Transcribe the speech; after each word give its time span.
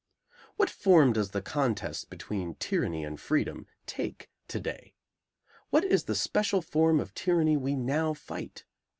What 0.55 0.71
form 0.71 1.13
does 1.13 1.29
the 1.29 1.43
contest 1.43 2.09
between 2.09 2.55
tyranny 2.55 3.03
and 3.05 3.21
freedom 3.21 3.67
take 3.85 4.31
to 4.47 4.59
day? 4.59 4.95
What 5.69 5.83
is 5.83 6.05
the 6.05 6.15
special 6.15 6.63
form 6.63 6.99
of 6.99 7.13
tyranny 7.13 7.55
we 7.55 7.75
now 7.75 8.15
fight? 8.15 8.65